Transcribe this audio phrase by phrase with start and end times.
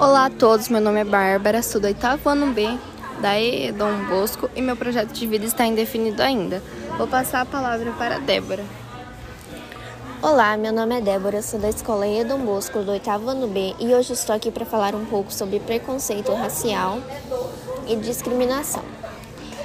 [0.00, 2.78] Olá a todos, meu nome é Bárbara, sou do oitavo ano B
[3.20, 6.62] da E Dom Bosco e meu projeto de vida está indefinido ainda.
[6.96, 8.64] Vou passar a palavra para a Débora.
[10.22, 13.74] Olá, meu nome é Débora, sou da escola E Dom Bosco do oitavo ano B
[13.80, 17.00] e hoje estou aqui para falar um pouco sobre preconceito racial
[17.88, 18.84] e discriminação.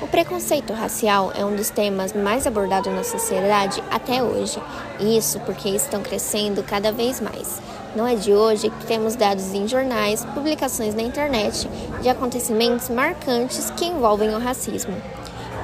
[0.01, 4.59] O preconceito racial é um dos temas mais abordados na sociedade até hoje,
[4.99, 7.61] isso porque estão crescendo cada vez mais.
[7.95, 11.69] Não é de hoje que temos dados em jornais, publicações na internet
[12.01, 14.95] de acontecimentos marcantes que envolvem o racismo.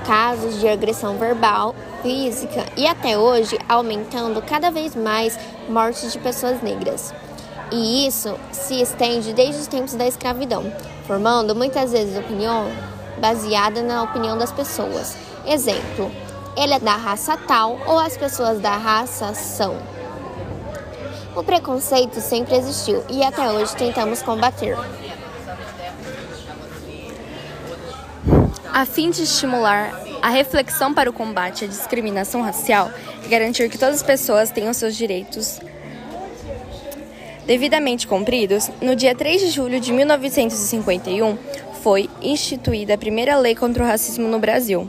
[0.06, 1.74] Casos de agressão verbal,
[2.04, 5.38] física e até hoje aumentando cada vez mais
[5.68, 7.14] mortes de pessoas negras.
[7.72, 10.72] E isso se estende desde os tempos da escravidão,
[11.08, 12.66] formando muitas vezes opinião
[13.20, 15.18] baseada na opinião das pessoas.
[15.48, 16.12] Exemplo:
[16.56, 19.99] ele é da raça tal ou as pessoas da raça são.
[21.36, 24.76] O preconceito sempre existiu e até hoje tentamos combater.
[28.72, 32.92] A fim de estimular a reflexão para o combate à discriminação racial
[33.24, 35.60] e garantir que todas as pessoas tenham seus direitos
[37.50, 41.36] devidamente cumpridos, no dia 3 de julho de 1951
[41.82, 44.88] foi instituída a primeira lei contra o racismo no Brasil.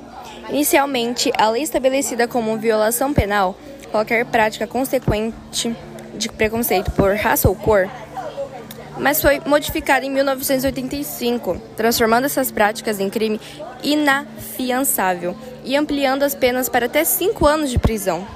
[0.50, 3.56] Inicialmente, a lei estabelecida como violação penal
[3.90, 5.74] qualquer prática consequente
[6.20, 7.90] de preconceito por raça ou cor,
[8.98, 13.40] mas foi modificada em 1985, transformando essas práticas em crime
[13.82, 18.26] inafiançável e ampliando as penas para até cinco anos de prisão.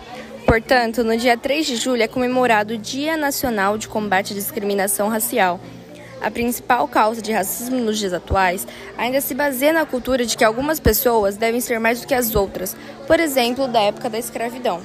[0.46, 5.08] Portanto, no dia 3 de julho é comemorado o Dia Nacional de Combate à Discriminação
[5.08, 5.60] Racial
[6.24, 10.42] a principal causa de racismo nos dias atuais ainda se baseia na cultura de que
[10.42, 12.74] algumas pessoas devem ser mais do que as outras,
[13.06, 14.80] por exemplo, da época da escravidão.